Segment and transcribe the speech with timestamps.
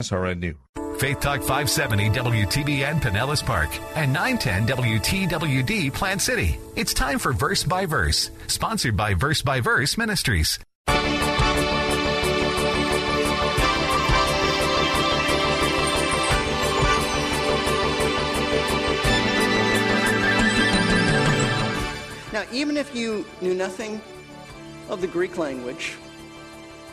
[0.00, 0.54] SRN New.
[0.98, 6.56] Faith Talk 570 WTBN Pinellas Park and 910 WTWD Plant City.
[6.76, 10.60] It's time for Verse by Verse, sponsored by Verse by Verse Ministries.
[22.32, 24.00] Now, even if you knew nothing
[24.88, 25.96] of the Greek language,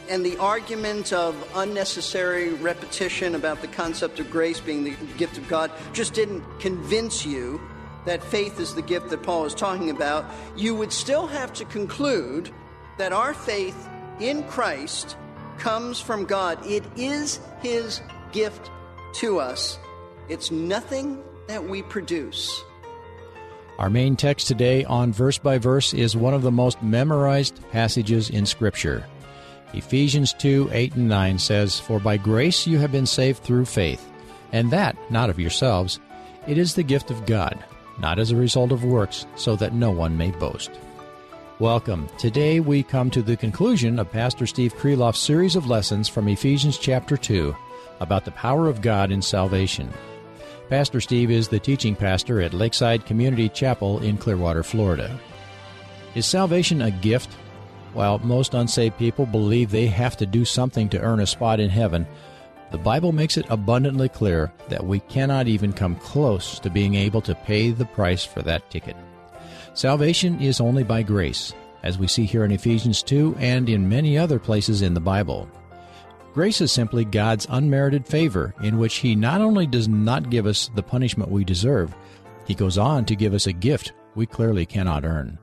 [0.09, 5.47] and the argument of unnecessary repetition about the concept of grace being the gift of
[5.47, 7.59] God just didn't convince you
[8.05, 11.65] that faith is the gift that Paul is talking about, you would still have to
[11.65, 12.51] conclude
[12.97, 15.17] that our faith in Christ
[15.57, 16.63] comes from God.
[16.65, 18.69] It is His gift
[19.15, 19.79] to us,
[20.29, 22.63] it's nothing that we produce.
[23.77, 28.29] Our main text today on verse by verse is one of the most memorized passages
[28.29, 29.05] in Scripture.
[29.73, 34.07] Ephesians 2 8 and 9 says, For by grace you have been saved through faith,
[34.51, 35.99] and that not of yourselves.
[36.47, 37.63] It is the gift of God,
[37.99, 40.71] not as a result of works, so that no one may boast.
[41.59, 42.09] Welcome.
[42.17, 46.77] Today we come to the conclusion of Pastor Steve Kreloff's series of lessons from Ephesians
[46.77, 47.55] chapter 2
[48.01, 49.89] about the power of God in salvation.
[50.69, 55.17] Pastor Steve is the teaching pastor at Lakeside Community Chapel in Clearwater, Florida.
[56.13, 57.29] Is salvation a gift?
[57.95, 61.69] While most unsaved people believe they have to do something to earn a spot in
[61.69, 62.05] heaven,
[62.71, 67.21] the Bible makes it abundantly clear that we cannot even come close to being able
[67.21, 68.97] to pay the price for that ticket.
[69.75, 71.53] Salvation is only by grace,
[71.83, 75.49] as we see here in Ephesians 2 and in many other places in the Bible.
[76.33, 80.69] Grace is simply God's unmerited favor in which He not only does not give us
[80.75, 81.95] the punishment we deserve,
[82.45, 85.39] He goes on to give us a gift we clearly cannot earn.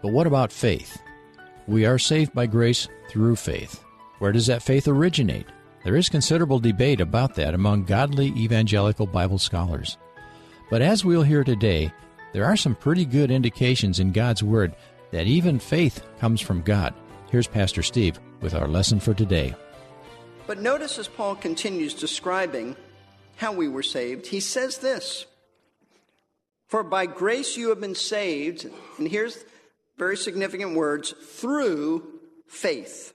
[0.00, 0.96] But what about faith?
[1.68, 3.84] We are saved by grace through faith.
[4.20, 5.44] Where does that faith originate?
[5.84, 9.98] There is considerable debate about that among godly evangelical Bible scholars.
[10.70, 11.92] But as we'll hear today,
[12.32, 14.74] there are some pretty good indications in God's Word
[15.10, 16.94] that even faith comes from God.
[17.30, 19.54] Here's Pastor Steve with our lesson for today.
[20.46, 22.76] But notice as Paul continues describing
[23.36, 25.26] how we were saved, he says this
[26.66, 29.44] For by grace you have been saved, and here's
[29.98, 32.06] very significant words through
[32.46, 33.14] faith.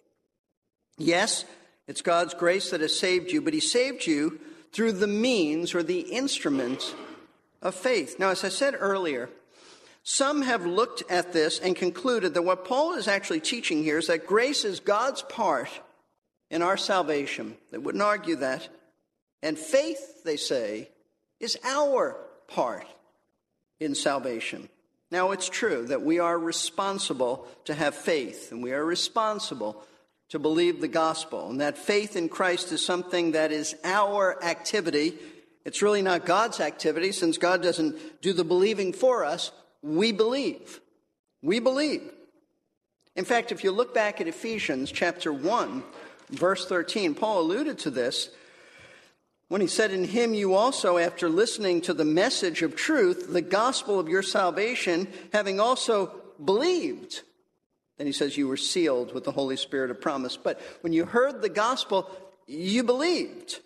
[0.98, 1.46] Yes,
[1.88, 4.40] it's God's grace that has saved you, but he saved you
[4.72, 6.96] through the means or the instrument
[7.62, 8.20] of faith.
[8.20, 9.30] Now, as I said earlier,
[10.04, 14.08] some have looked at this and concluded that what Paul is actually teaching here is
[14.08, 15.70] that grace is God's part
[16.50, 17.56] in our salvation.
[17.72, 18.68] They wouldn't argue that.
[19.42, 20.90] And faith, they say,
[21.40, 22.18] is our
[22.48, 22.86] part
[23.80, 24.70] in salvation.
[25.14, 29.84] Now, it's true that we are responsible to have faith, and we are responsible
[30.30, 35.14] to believe the gospel, and that faith in Christ is something that is our activity.
[35.66, 39.52] It's really not God's activity, since God doesn't do the believing for us.
[39.84, 40.82] We believe.
[41.44, 42.02] We believe.
[43.16, 45.84] In fact, if you look back at Ephesians chapter 1,
[46.32, 48.32] verse 13, Paul alluded to this
[49.54, 53.40] when he said, In him you also, after listening to the message of truth, the
[53.40, 56.08] gospel of your salvation, having also
[56.44, 57.22] believed.
[58.00, 60.38] Then he says, You were sealed with the Holy Spirit of promise.
[60.38, 62.10] But when you heard the gospel,
[62.48, 63.60] you believed.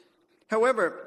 [0.50, 1.03] However,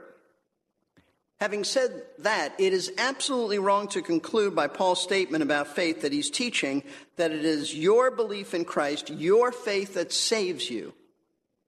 [1.40, 6.12] Having said that, it is absolutely wrong to conclude by Paul's statement about faith that
[6.12, 6.82] he's teaching
[7.16, 10.92] that it is your belief in Christ, your faith that saves you.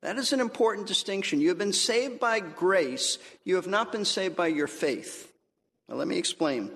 [0.02, 1.40] That is an important distinction.
[1.40, 5.32] You have been saved by grace, you have not been saved by your faith.
[5.88, 6.70] Now, let me explain.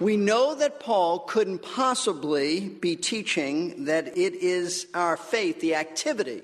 [0.00, 6.42] We know that Paul couldn't possibly be teaching that it is our faith, the activity,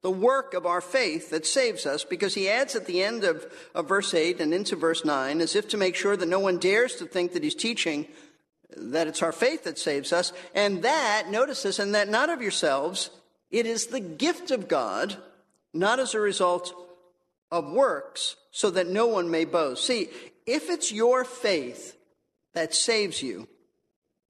[0.00, 3.44] the work of our faith that saves us, because he adds at the end of,
[3.74, 6.56] of verse 8 and into verse 9, as if to make sure that no one
[6.56, 8.06] dares to think that he's teaching
[8.76, 12.40] that it's our faith that saves us, and that, notice this, and that not of
[12.40, 13.10] yourselves,
[13.50, 15.16] it is the gift of God,
[15.72, 16.74] not as a result
[17.50, 19.84] of works, so that no one may boast.
[19.84, 20.08] See,
[20.46, 21.96] if it's your faith
[22.52, 23.48] that saves you,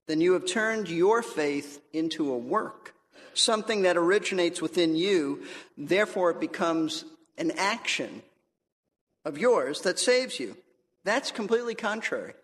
[0.07, 2.95] then you have turned your faith into a work,
[3.33, 5.45] something that originates within you.
[5.79, 7.05] Therefore, it becomes
[7.39, 8.23] an action
[9.25, 10.57] of yours that saves you.
[11.05, 12.35] That's completely contrary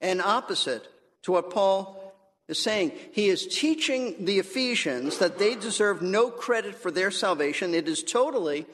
[0.00, 0.86] and opposite
[1.22, 2.03] to what Paul
[2.48, 2.92] is saying.
[3.12, 7.74] He is teaching the Ephesians that they deserve no credit for their salvation.
[7.74, 8.66] It is totally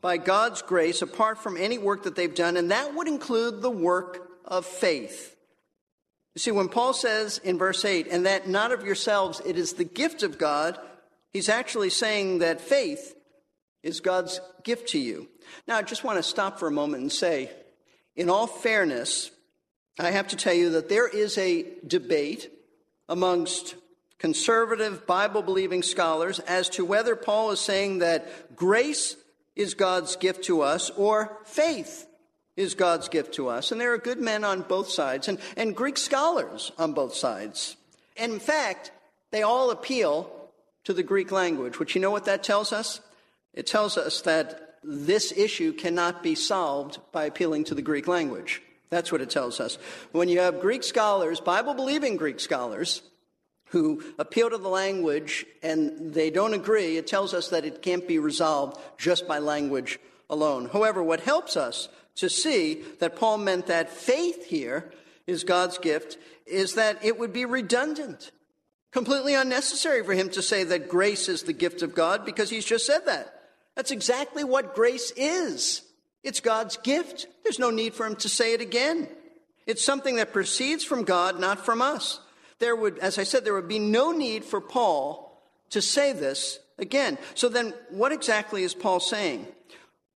[0.00, 3.70] by God's grace, apart from any work that they've done, and that would include the
[3.70, 5.34] work of faith.
[6.34, 9.72] You see, when Paul says in verse 8, and that not of yourselves, it is
[9.72, 10.78] the gift of God,
[11.30, 13.14] he's actually saying that faith
[13.82, 15.28] is God's gift to you.
[15.66, 17.50] Now, I just want to stop for a moment and say,
[18.14, 19.30] in all fairness,
[19.98, 22.50] I have to tell you that there is a debate
[23.08, 23.74] amongst
[24.18, 29.16] conservative Bible believing scholars as to whether Paul is saying that grace
[29.56, 32.06] is God's gift to us or faith
[32.56, 33.72] is God's gift to us.
[33.72, 37.76] And there are good men on both sides and, and Greek scholars on both sides.
[38.16, 38.92] And in fact,
[39.30, 40.30] they all appeal
[40.84, 43.00] to the Greek language, which you know what that tells us?
[43.52, 48.62] It tells us that this issue cannot be solved by appealing to the Greek language.
[48.94, 49.76] That's what it tells us.
[50.12, 53.02] When you have Greek scholars, Bible believing Greek scholars,
[53.70, 58.06] who appeal to the language and they don't agree, it tells us that it can't
[58.06, 59.98] be resolved just by language
[60.30, 60.68] alone.
[60.72, 64.92] However, what helps us to see that Paul meant that faith here
[65.26, 68.30] is God's gift is that it would be redundant,
[68.92, 72.64] completely unnecessary for him to say that grace is the gift of God because he's
[72.64, 73.42] just said that.
[73.74, 75.82] That's exactly what grace is.
[76.24, 77.26] It's God's gift.
[77.44, 79.06] There's no need for him to say it again.
[79.66, 82.20] It's something that proceeds from God, not from us
[82.58, 86.58] there would, as I said, there would be no need for Paul to say this
[86.78, 87.18] again.
[87.34, 89.46] So then, what exactly is Paul saying?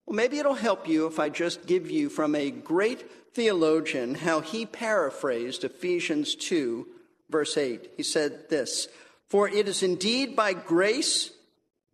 [0.06, 4.40] Well, maybe it'll help you if I just give you from a great theologian how
[4.40, 6.86] he paraphrased Ephesians 2,
[7.28, 7.90] verse 8.
[7.96, 8.88] He said this
[9.28, 11.30] For it is indeed by grace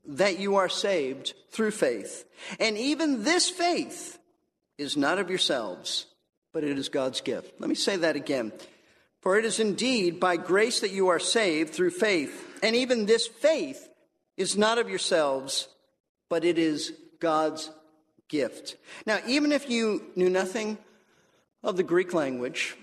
[0.06, 2.24] that you are saved through faith.
[2.60, 4.18] And even this faith
[4.78, 6.06] is not of yourselves,
[6.52, 7.60] but it is God's gift.
[7.60, 8.52] Let me say that again.
[9.20, 12.60] For it is indeed by grace that you are saved through faith.
[12.62, 13.88] And even this faith
[14.36, 15.68] is not of yourselves,
[16.28, 17.70] but it is God's
[18.28, 18.76] gift.
[19.06, 20.76] Now, even if you knew nothing
[21.62, 22.76] of the Greek language,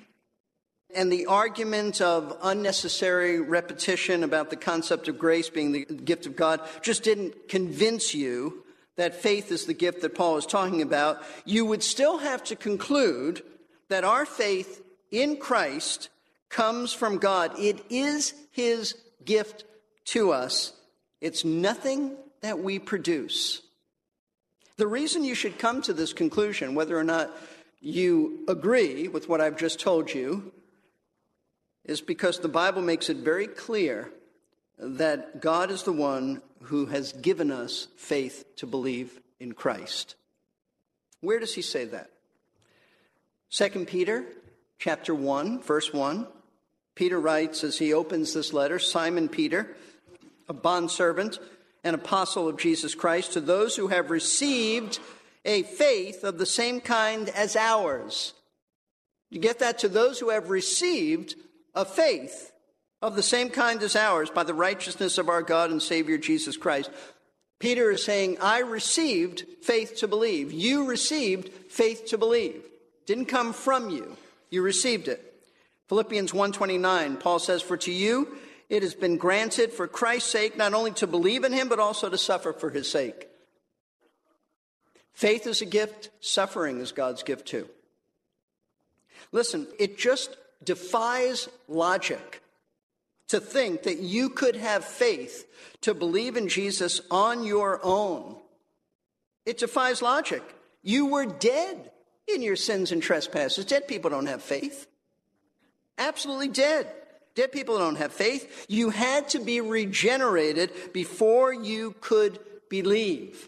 [0.95, 6.35] and the argument of unnecessary repetition about the concept of grace being the gift of
[6.35, 8.63] God just didn't convince you
[8.95, 12.55] that faith is the gift that Paul is talking about, you would still have to
[12.55, 13.41] conclude
[13.89, 16.09] that our faith in Christ
[16.49, 17.57] comes from God.
[17.57, 19.65] It is His gift
[20.05, 20.73] to us.
[21.19, 23.61] It's nothing that we produce.
[24.77, 27.29] The reason you should come to this conclusion, whether or not
[27.81, 30.51] you agree with what I've just told you,
[31.85, 34.11] is because the Bible makes it very clear
[34.77, 40.15] that God is the one who has given us faith to believe in Christ.
[41.21, 42.09] Where does he say that?
[43.51, 44.25] 2 Peter
[44.79, 46.25] chapter 1 verse 1
[46.95, 49.75] Peter writes as he opens this letter Simon Peter,
[50.49, 51.39] a bondservant
[51.83, 54.99] and apostle of Jesus Christ, to those who have received
[55.43, 58.33] a faith of the same kind as ours.
[59.29, 59.79] You get that?
[59.79, 61.35] To those who have received
[61.73, 62.51] a faith
[63.01, 66.57] of the same kind as ours by the righteousness of our God and Savior Jesus
[66.57, 66.91] Christ.
[67.59, 70.51] Peter is saying, I received faith to believe.
[70.51, 72.63] You received faith to believe.
[73.05, 74.17] Didn't come from you.
[74.49, 75.27] You received it.
[75.87, 78.37] Philippians 1:29 Paul says for to you
[78.69, 82.09] it has been granted for Christ's sake not only to believe in him but also
[82.09, 83.27] to suffer for his sake.
[85.13, 87.67] Faith is a gift, suffering is God's gift too.
[89.33, 92.41] Listen, it just defies logic
[93.27, 95.47] to think that you could have faith
[95.81, 98.35] to believe in Jesus on your own.
[99.45, 100.43] It defies logic.
[100.83, 101.91] You were dead
[102.27, 103.65] in your sins and trespasses.
[103.65, 104.87] Dead people don't have faith
[106.01, 106.87] absolutely dead.
[107.35, 108.65] Dead people don't have faith.
[108.67, 112.39] You had to be regenerated before you could
[112.69, 113.47] believe.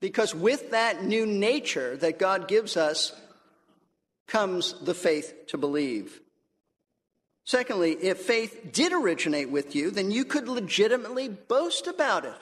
[0.00, 3.12] Because with that new nature that God gives us
[4.26, 6.20] comes the faith to believe.
[7.44, 12.34] Secondly, if faith did originate with you, then you could legitimately boast about it.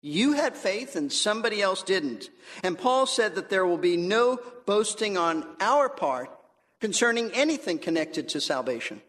[0.00, 2.30] You had faith and somebody else didn't.
[2.62, 6.30] And Paul said that there will be no boasting on our part
[6.80, 9.02] concerning anything connected to salvation.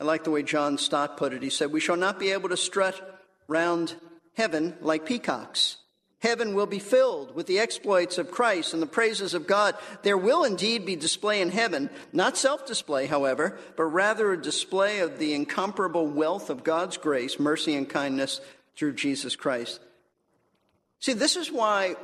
[0.00, 1.42] I like the way John Stott put it.
[1.42, 3.94] He said, We shall not be able to strut round
[4.36, 5.77] heaven like peacocks.
[6.20, 9.76] Heaven will be filled with the exploits of Christ and the praises of God.
[10.02, 14.98] There will indeed be display in heaven, not self display, however, but rather a display
[14.98, 18.40] of the incomparable wealth of God's grace, mercy, and kindness
[18.76, 19.80] through Jesus Christ.
[20.98, 21.94] See, this is why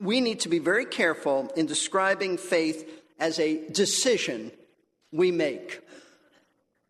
[0.00, 4.50] we need to be very careful in describing faith as a decision
[5.12, 5.80] we make.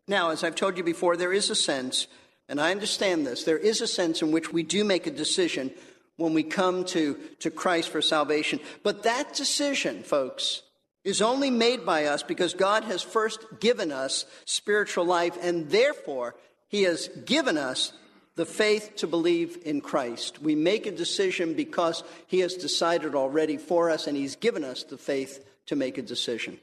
[0.07, 2.07] Now, as I've told you before, there is a sense,
[2.49, 5.71] and I understand this, there is a sense in which we do make a decision
[6.17, 8.59] when we come to, to Christ for salvation.
[8.83, 10.61] But that decision, folks,
[11.03, 16.35] is only made by us because God has first given us spiritual life, and therefore
[16.67, 17.93] He has given us
[18.35, 20.41] the faith to believe in Christ.
[20.41, 24.83] We make a decision because He has decided already for us, and He's given us
[24.83, 26.59] the faith to make a decision.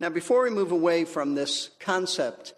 [0.00, 2.54] Now, before we move away from this concept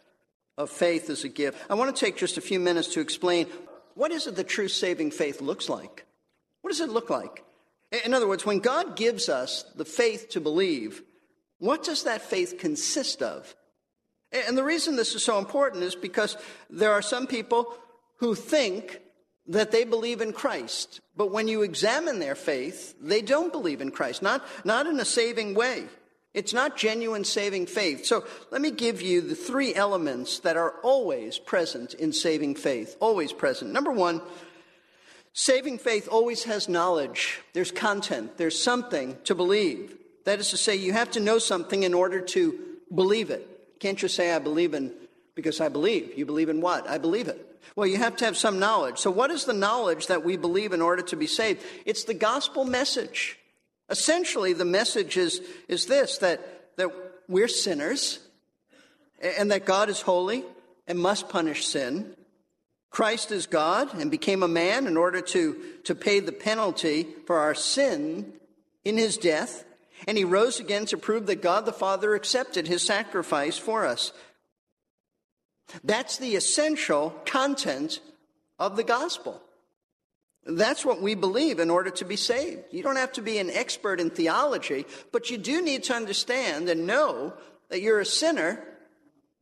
[0.56, 3.46] of faith as a gift, I want to take just a few minutes to explain
[3.96, 6.04] what is it that true saving faith looks like?
[6.60, 7.42] What does it look like?
[8.04, 11.02] In other words, when God gives us the faith to believe,
[11.58, 13.56] what does that faith consist of?
[14.32, 16.36] And the reason this is so important is because
[16.68, 17.72] there are some people
[18.18, 19.00] who think
[19.46, 23.92] that they believe in Christ, but when you examine their faith, they don't believe in
[23.92, 25.84] Christ, not, not in a saving way.
[26.36, 28.04] It's not genuine saving faith.
[28.04, 32.94] So let me give you the three elements that are always present in saving faith,
[33.00, 33.72] always present.
[33.72, 34.20] Number one,
[35.32, 39.96] saving faith always has knowledge, there's content, there's something to believe.
[40.24, 42.58] That is to say, you have to know something in order to
[42.94, 43.80] believe it.
[43.80, 44.92] Can't just say, I believe in
[45.34, 46.18] because I believe.
[46.18, 46.86] You believe in what?
[46.86, 47.60] I believe it.
[47.76, 48.98] Well, you have to have some knowledge.
[48.98, 51.62] So, what is the knowledge that we believe in order to be saved?
[51.86, 53.38] It's the gospel message.
[53.88, 56.90] Essentially, the message is, is this that, that
[57.28, 58.18] we're sinners
[59.20, 60.44] and that God is holy
[60.86, 62.14] and must punish sin.
[62.90, 67.38] Christ is God and became a man in order to, to pay the penalty for
[67.38, 68.32] our sin
[68.84, 69.64] in his death.
[70.06, 74.12] And he rose again to prove that God the Father accepted his sacrifice for us.
[75.82, 78.00] That's the essential content
[78.58, 79.42] of the gospel.
[80.46, 82.62] That's what we believe in order to be saved.
[82.70, 86.68] You don't have to be an expert in theology, but you do need to understand
[86.68, 87.34] and know
[87.68, 88.62] that you're a sinner.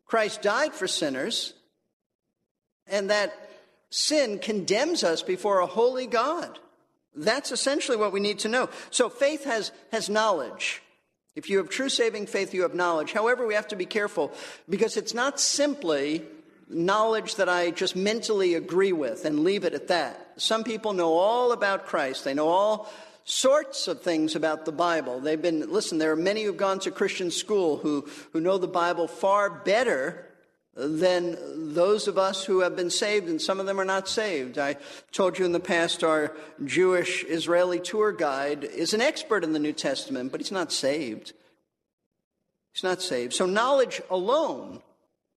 [0.06, 1.52] Christ died for sinners,
[2.86, 3.34] and that
[3.90, 6.58] sin condemns us before a holy God.
[7.14, 8.70] That's essentially what we need to know.
[8.90, 10.82] So faith has, has knowledge.
[11.36, 13.12] If you have true saving faith, you have knowledge.
[13.12, 14.32] However, we have to be careful
[14.68, 16.22] because it's not simply
[16.68, 20.23] knowledge that I just mentally agree with and leave it at that.
[20.36, 22.24] Some people know all about Christ.
[22.24, 22.92] They know all
[23.24, 25.20] sorts of things about the Bible.
[25.20, 28.68] They've been, listen, there are many who've gone to Christian school who, who know the
[28.68, 30.26] Bible far better
[30.76, 34.58] than those of us who have been saved, and some of them are not saved.
[34.58, 34.76] I
[35.12, 39.60] told you in the past our Jewish Israeli tour guide is an expert in the
[39.60, 41.32] New Testament, but he's not saved.
[42.72, 43.34] He's not saved.
[43.34, 44.82] So knowledge alone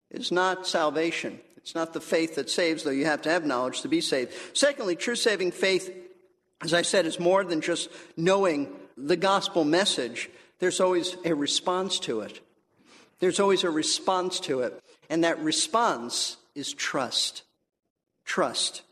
[0.09, 1.39] is not salvation.
[1.67, 4.31] It's not the faith that saves, though you have to have knowledge to be saved.
[4.53, 5.93] Secondly, true saving faith,
[6.61, 10.29] as I said, is more than just knowing the gospel message.
[10.59, 12.39] There's always a response to it.
[13.19, 14.81] There's always a response to it.
[15.09, 17.43] And that response is trust.
[18.23, 18.83] Trust.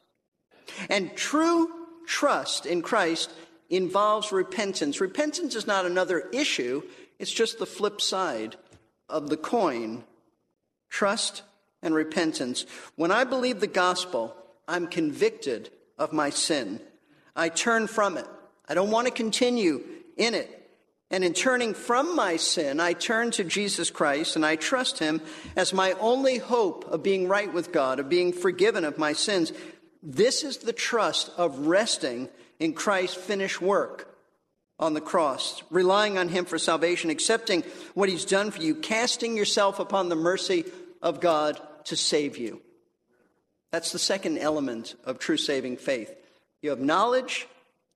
[0.89, 1.71] And true
[2.05, 3.31] trust in Christ
[3.69, 4.99] involves repentance.
[4.99, 6.81] Repentance is not another issue,
[7.19, 8.57] it's just the flip side
[9.07, 10.03] of the coin
[10.89, 11.41] trust,
[11.85, 12.65] and repentance.
[12.95, 14.35] When I believe the gospel,
[14.67, 16.81] I'm convicted of my sin.
[17.35, 18.25] I turn from it.
[18.67, 19.83] I don't want to continue
[20.17, 20.51] in it.
[21.11, 25.21] And in turning from my sin, I turn to Jesus Christ and I trust Him
[25.55, 29.53] as my only hope of being right with God, of being forgiven of my sins.
[30.01, 32.27] This is the trust of resting
[32.59, 34.11] in Christ's finished work
[34.79, 37.61] on the cross, relying on Him for salvation, accepting
[37.93, 40.65] what He's done for you, casting yourself upon the mercy
[41.03, 42.61] of God to save you.
[43.71, 46.15] That's the second element of true saving faith.
[46.61, 47.47] You have knowledge,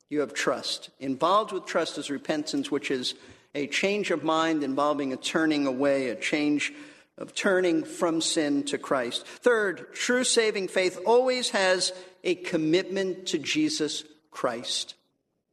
[0.10, 0.90] you have trust.
[1.00, 3.14] Involved with trust is repentance, which is
[3.56, 6.74] a change of mind involving a turning away, a change
[7.18, 9.26] of turning from sin to Christ.
[9.26, 11.94] Third, true saving faith always has
[12.24, 14.96] a commitment to Jesus Christ.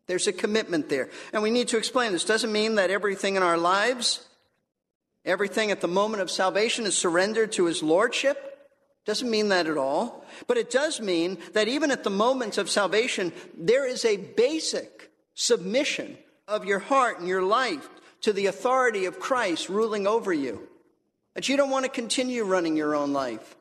[0.06, 1.10] There's a commitment there.
[1.32, 2.24] And we need to explain this.
[2.24, 4.24] Doesn't mean that everything in our lives
[5.26, 8.68] Everything at the moment of salvation is surrendered to his lordship.
[9.04, 10.24] Doesn't mean that at all.
[10.46, 15.10] But it does mean that even at the moment of salvation, there is a basic
[15.34, 16.16] submission
[16.46, 17.88] of your heart and your life
[18.22, 20.68] to the authority of Christ ruling over you.
[21.34, 23.56] That you don't want to continue running your own life.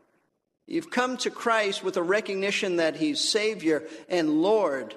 [0.68, 4.96] You've come to Christ with a recognition that He's Savior and Lord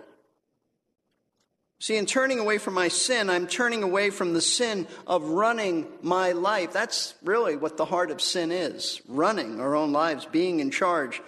[1.81, 5.87] See, in turning away from my sin, I'm turning away from the sin of running
[6.03, 6.73] my life.
[6.73, 11.23] That's really what the heart of sin is running our own lives, being in charge.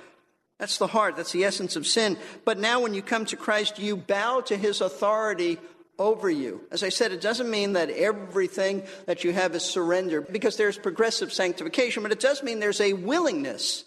[0.59, 2.19] That's the heart, that's the essence of sin.
[2.45, 5.59] But now, when you come to Christ, you bow to his authority
[5.99, 6.63] over you.
[6.71, 10.77] As I said, it doesn't mean that everything that you have is surrender, because there's
[10.77, 13.85] progressive sanctification, but it does mean there's a willingness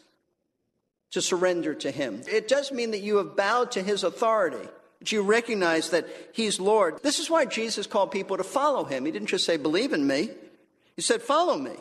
[1.11, 2.21] to surrender to him.
[2.31, 4.67] It does mean that you have bowed to his authority.
[5.03, 7.03] That you recognize that he's Lord.
[7.03, 9.03] This is why Jesus called people to follow him.
[9.03, 10.29] He didn't just say, Believe in me,
[10.95, 11.75] he said, Follow me.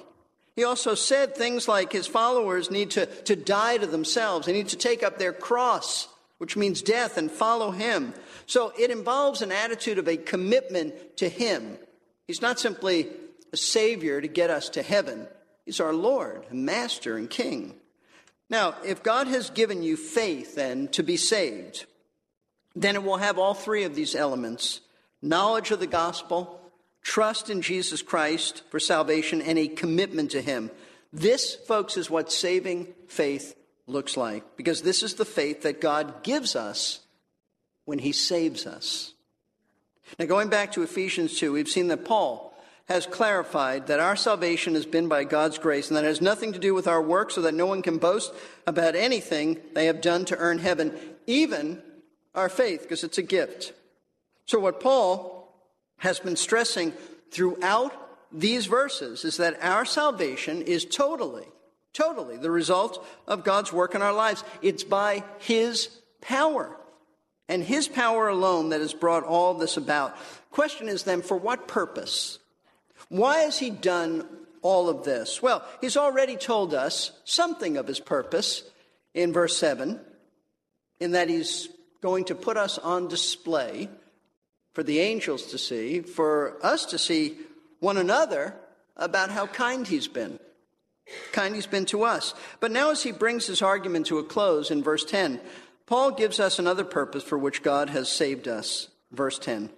[0.56, 4.46] He also said things like his followers need to, to die to themselves.
[4.46, 8.12] They need to take up their cross, which means death, and follow him.
[8.46, 11.78] So it involves an attitude of a commitment to him.
[12.26, 13.06] He's not simply
[13.52, 15.28] a savior to get us to heaven.
[15.64, 17.76] He's our Lord, master, and king.
[18.50, 21.86] Now, if God has given you faith then to be saved,
[22.74, 24.80] then it will have all three of these elements
[25.24, 26.60] knowledge of the gospel,
[27.00, 30.70] trust in Jesus Christ for salvation, and a commitment to Him.
[31.12, 33.54] This, folks, is what saving faith
[33.86, 37.00] looks like, because this is the faith that God gives us
[37.84, 39.12] when He saves us.
[40.18, 42.52] Now, going back to Ephesians 2, we've seen that Paul
[42.86, 46.52] has clarified that our salvation has been by God's grace and that it has nothing
[46.52, 48.32] to do with our work, so that no one can boast
[48.66, 51.80] about anything they have done to earn heaven, even
[52.34, 53.72] our faith, because it's a gift.
[54.46, 55.54] So, what Paul
[55.98, 56.92] has been stressing
[57.30, 57.92] throughout
[58.32, 61.46] these verses is that our salvation is totally,
[61.92, 64.42] totally the result of God's work in our lives.
[64.62, 65.88] It's by His
[66.20, 66.76] power
[67.48, 70.16] and His power alone that has brought all this about.
[70.50, 72.38] Question is then, for what purpose?
[73.08, 74.26] Why has He done
[74.62, 75.42] all of this?
[75.42, 78.64] Well, He's already told us something of His purpose
[79.14, 80.00] in verse 7,
[81.00, 81.68] in that He's
[82.02, 83.88] going to put us on display
[84.74, 87.36] for the angels to see, for us to see
[87.80, 88.54] one another
[88.96, 90.38] about how kind he's been.
[91.32, 92.34] Kind he's been to us.
[92.60, 95.40] But now, as he brings his argument to a close in verse 10,
[95.86, 98.88] Paul gives us another purpose for which God has saved us.
[99.10, 99.70] Verse 10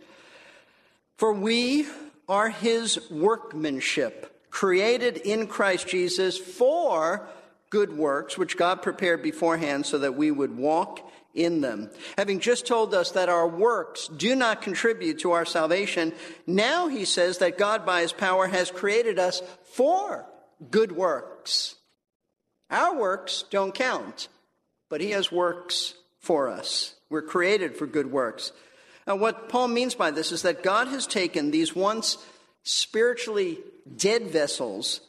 [1.17, 1.87] For we
[2.29, 7.27] are his workmanship, created in Christ Jesus for
[7.71, 11.91] good works, which God prepared beforehand so that we would walk in them.
[12.17, 16.13] Having just told us that our works do not contribute to our salvation,
[16.47, 19.43] now he says that God, by his power, has created us
[19.73, 20.27] for
[20.71, 21.75] good works.
[22.71, 24.29] Our works don't count,
[24.89, 26.95] but he has works for us.
[27.11, 28.53] We're created for good works.
[29.07, 32.17] Now, what Paul means by this is that God has taken these once
[32.63, 33.59] spiritually
[33.97, 35.01] dead vessels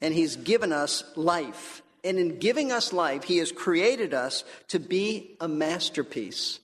[0.00, 1.82] and he's given us life.
[2.04, 6.60] And in giving us life, He has created us to be a masterpiece,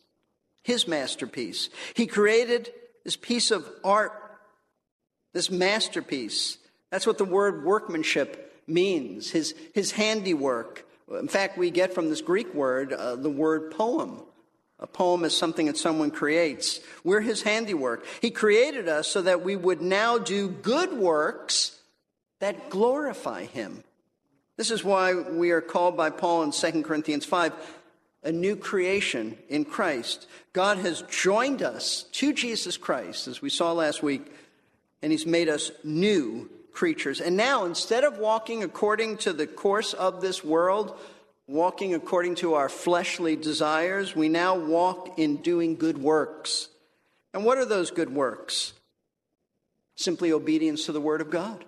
[0.62, 1.70] His masterpiece.
[1.94, 2.72] He created
[3.04, 4.12] this piece of art,
[5.32, 6.58] this masterpiece.
[6.90, 10.86] That's what the word workmanship means, His, his handiwork.
[11.10, 14.22] In fact, we get from this Greek word uh, the word poem.
[14.80, 16.80] A poem is something that someone creates.
[17.04, 18.06] We're his handiwork.
[18.22, 21.78] He created us so that we would now do good works
[22.40, 23.84] that glorify him.
[24.56, 27.52] This is why we are called by Paul in 2 Corinthians 5
[28.22, 30.26] a new creation in Christ.
[30.52, 34.26] God has joined us to Jesus Christ, as we saw last week,
[35.02, 37.20] and He's made us new creatures.
[37.20, 40.98] And now, instead of walking according to the course of this world,
[41.46, 46.68] walking according to our fleshly desires, we now walk in doing good works.
[47.32, 48.72] And what are those good works?
[49.96, 51.64] Simply obedience to the Word of God.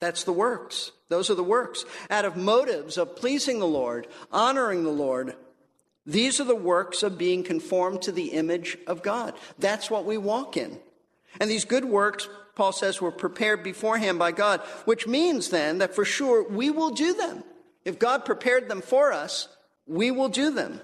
[0.00, 0.92] That's the works.
[1.08, 1.84] Those are the works.
[2.08, 5.36] Out of motives of pleasing the Lord, honoring the Lord,
[6.06, 9.34] these are the works of being conformed to the image of God.
[9.58, 10.78] That's what we walk in.
[11.38, 15.94] And these good works, Paul says, were prepared beforehand by God, which means then that
[15.94, 17.44] for sure we will do them.
[17.84, 19.48] If God prepared them for us,
[19.86, 20.80] we will do them.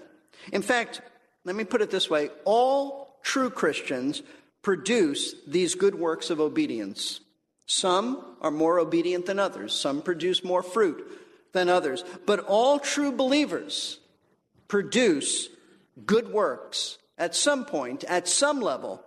[0.53, 1.01] In fact,
[1.45, 4.23] let me put it this way all true Christians
[4.63, 7.21] produce these good works of obedience.
[7.67, 11.05] Some are more obedient than others, some produce more fruit
[11.53, 12.05] than others.
[12.25, 13.99] But all true believers
[14.69, 15.49] produce
[16.05, 19.03] good works at some point, at some level,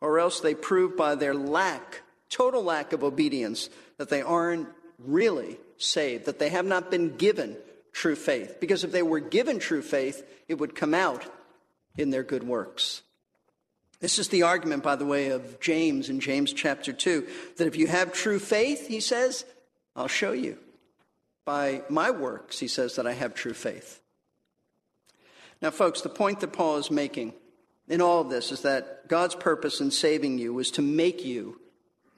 [0.00, 5.58] or else they prove by their lack, total lack of obedience, that they aren't really
[5.78, 7.56] saved, that they have not been given
[7.92, 8.58] true faith.
[8.60, 11.24] Because if they were given true faith, it would come out
[11.96, 13.02] in their good works.
[14.00, 17.76] This is the argument, by the way, of James in James chapter 2 that if
[17.76, 19.44] you have true faith, he says,
[19.94, 20.58] I'll show you.
[21.44, 24.00] By my works, he says that I have true faith.
[25.62, 27.32] Now, folks, the point that Paul is making
[27.88, 31.60] in all of this is that God's purpose in saving you was to make you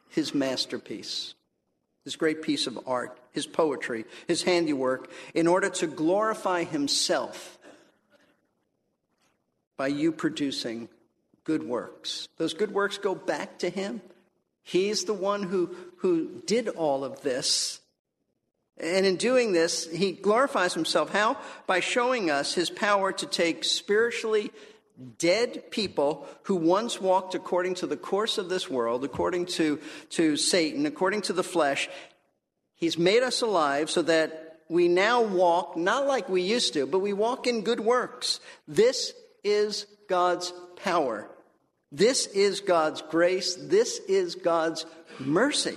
[0.09, 1.35] his masterpiece.
[2.09, 7.59] his great piece of art, his poetry, his handiwork, in order to glorify himself
[9.77, 10.88] by you producing
[11.48, 12.28] good works.
[12.37, 14.02] Those good works go back to him.
[14.62, 17.80] He's the one who, who did all of this.
[18.76, 21.11] And in doing this, he glorifies himself.
[21.11, 21.38] How?
[21.66, 24.50] By showing us his power to take spiritually
[25.16, 29.80] dead people who once walked according to the course of this world, according to,
[30.11, 31.88] to Satan, according to the flesh.
[32.74, 36.98] He's made us alive so that we now walk not like we used to, but
[36.98, 38.38] we walk in good works.
[38.66, 41.30] This is God's power.
[41.90, 43.55] This is God's grace.
[43.55, 44.85] This is God's
[45.18, 45.77] mercy.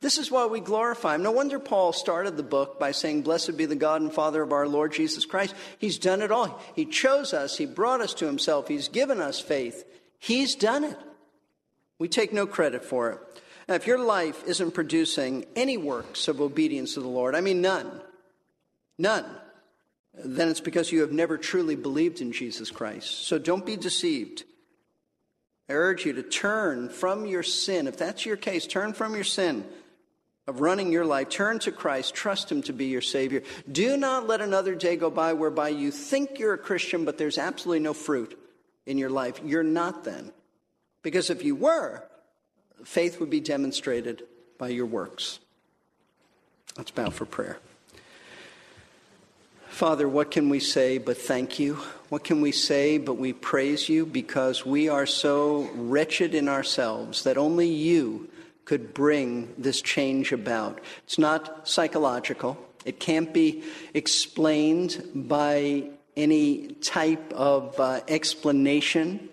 [0.00, 1.22] This is why we glorify him.
[1.22, 4.52] No wonder Paul started the book by saying, Blessed be the God and Father of
[4.52, 5.54] our Lord Jesus Christ.
[5.78, 6.60] He's done it all.
[6.74, 9.84] He chose us, He brought us to Himself, He's given us faith.
[10.18, 10.98] He's done it.
[11.98, 13.18] We take no credit for it.
[13.68, 17.60] Now, if your life isn't producing any works of obedience to the Lord, I mean
[17.60, 18.00] none,
[18.98, 19.24] none,
[20.14, 23.26] then it's because you have never truly believed in Jesus Christ.
[23.26, 24.44] So don't be deceived.
[25.70, 27.86] I urge you to turn from your sin.
[27.86, 29.64] If that's your case, turn from your sin
[30.48, 31.28] of running your life.
[31.28, 32.12] Turn to Christ.
[32.12, 33.44] Trust Him to be your Savior.
[33.70, 37.38] Do not let another day go by whereby you think you're a Christian, but there's
[37.38, 38.36] absolutely no fruit
[38.84, 39.40] in your life.
[39.44, 40.32] You're not then.
[41.02, 42.02] Because if you were,
[42.84, 44.24] faith would be demonstrated
[44.58, 45.38] by your works.
[46.76, 47.60] Let's bow for prayer.
[49.70, 51.74] Father, what can we say but thank you?
[52.10, 57.22] What can we say but we praise you because we are so wretched in ourselves
[57.22, 58.28] that only you
[58.64, 60.80] could bring this change about.
[61.04, 63.62] It's not psychological, it can't be
[63.94, 69.28] explained by any type of uh, explanation,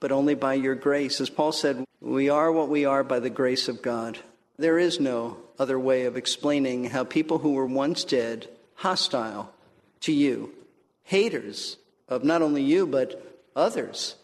[0.00, 1.20] but only by your grace.
[1.20, 4.18] As Paul said, we are what we are by the grace of God.
[4.58, 9.52] There is no other way of explaining how people who were once dead, hostile
[10.00, 10.52] to you,
[11.02, 11.76] haters
[12.08, 14.16] of not only you, but others,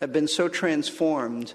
[0.00, 1.54] have been so transformed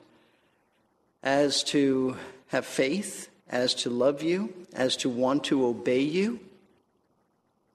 [1.24, 2.16] as to
[2.48, 6.40] have faith, as to love you, as to want to obey you,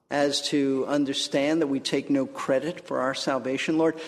[0.09, 3.77] as to understand that we take no credit for our salvation.
[3.77, 3.99] Lord,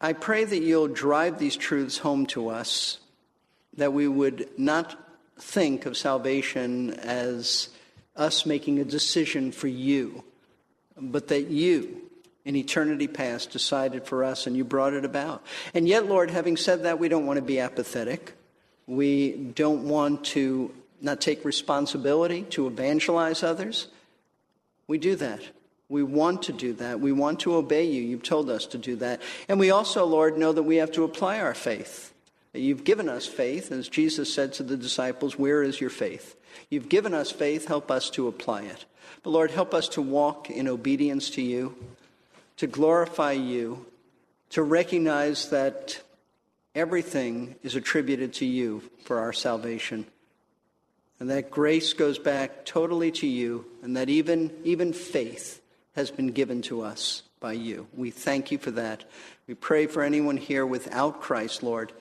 [0.00, 2.98] I pray that you'll drive these truths home to us,
[3.76, 4.96] that we would not
[5.38, 7.68] think of salvation as
[8.18, 10.24] us making a decision for you,
[11.00, 12.02] but that you,
[12.44, 15.44] in eternity past, decided for us and you brought it about.
[15.72, 18.34] And yet, Lord, having said that, we don't want to be apathetic.
[18.86, 23.86] We don't want to not take responsibility to evangelize others.
[24.86, 25.40] We do that.
[25.88, 27.00] We want to do that.
[27.00, 28.02] We want to obey you.
[28.02, 29.22] You've told us to do that.
[29.48, 32.12] And we also, Lord, know that we have to apply our faith.
[32.54, 36.36] You've given us faith, as Jesus said to the disciples, Where is your faith?
[36.70, 38.84] You've given us faith, help us to apply it.
[39.22, 41.76] But Lord, help us to walk in obedience to you,
[42.56, 43.86] to glorify you,
[44.50, 46.00] to recognize that
[46.78, 50.06] Everything is attributed to you for our salvation.
[51.18, 55.60] And that grace goes back totally to you, and that even, even faith
[55.96, 57.88] has been given to us by you.
[57.96, 59.02] We thank you for that.
[59.48, 61.92] We pray for anyone here without Christ, Lord.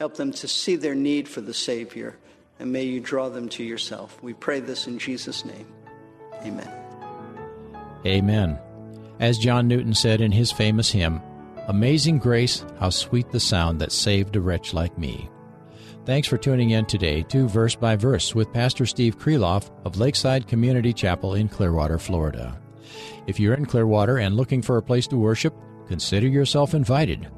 [0.00, 2.18] Help them to see their need for the Savior,
[2.58, 4.20] and may you draw them to yourself.
[4.24, 5.66] We pray this in Jesus' name.
[6.42, 6.68] Amen.
[8.04, 8.58] Amen.
[9.20, 11.22] As John Newton said in his famous hymn,
[11.68, 15.30] Amazing grace, how sweet the sound that saved a wretch like me.
[16.04, 20.48] Thanks for tuning in today to Verse by Verse with Pastor Steve Kreloff of Lakeside
[20.48, 22.60] Community Chapel in Clearwater, Florida.
[23.28, 25.54] If you're in Clearwater and looking for a place to worship,
[25.86, 27.30] consider yourself invited.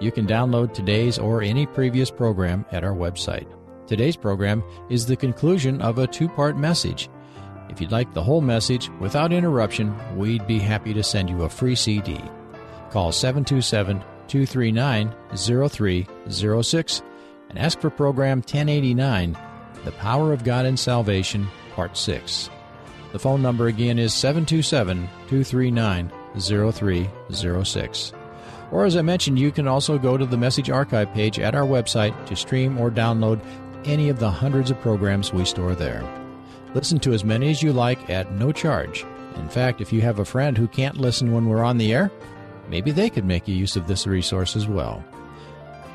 [0.02, 3.46] You can download today's or any previous program at our website.
[3.86, 7.08] Today's program is the conclusion of a two part message.
[7.68, 11.48] If you'd like the whole message without interruption, we'd be happy to send you a
[11.48, 12.20] free CD.
[12.90, 17.02] Call 727 239 0306
[17.50, 19.36] and ask for program 1089
[19.84, 22.50] the Power of God in Salvation, Part 6.
[23.12, 28.12] The phone number again is 727 239 0306.
[28.72, 31.66] Or, as I mentioned, you can also go to the message archive page at our
[31.66, 33.40] website to stream or download
[33.84, 36.02] any of the hundreds of programs we store there.
[36.74, 39.04] Listen to as many as you like at no charge.
[39.36, 42.10] In fact, if you have a friend who can't listen when we're on the air,
[42.68, 45.04] maybe they could make use of this resource as well.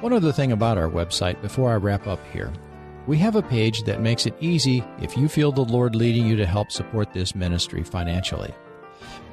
[0.01, 2.53] One other thing about our website before I wrap up here.
[3.07, 6.35] We have a page that makes it easy if you feel the Lord leading you
[6.37, 8.53] to help support this ministry financially.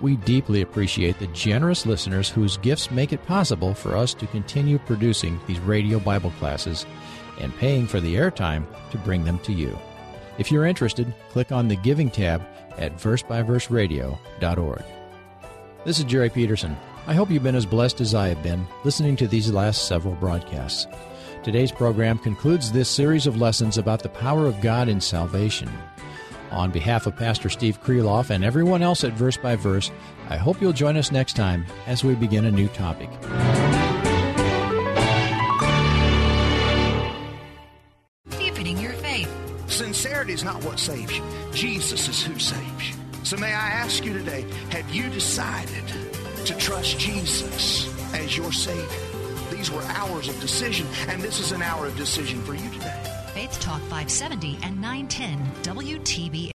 [0.00, 4.78] We deeply appreciate the generous listeners whose gifts make it possible for us to continue
[4.78, 6.86] producing these radio Bible classes
[7.40, 9.78] and paying for the airtime to bring them to you.
[10.38, 12.42] If you're interested, click on the Giving tab
[12.76, 14.84] at versebyverseradio.org.
[15.84, 16.76] This is Jerry Peterson.
[17.06, 20.14] I hope you've been as blessed as I have been listening to these last several
[20.16, 20.86] broadcasts.
[21.42, 25.70] Today's program concludes this series of lessons about the power of God in salvation.
[26.50, 29.90] On behalf of Pastor Steve Kreloff and everyone else at Verse by Verse,
[30.28, 33.08] I hope you'll join us next time as we begin a new topic.
[40.46, 41.24] Not what saves you.
[41.52, 42.94] Jesus is who saves you.
[43.24, 45.84] So may I ask you today, have you decided
[46.46, 48.86] to trust Jesus as your Savior?
[49.50, 53.02] These were hours of decision, and this is an hour of decision for you today.
[53.34, 56.55] Faith Talk 570 and 910 WTB.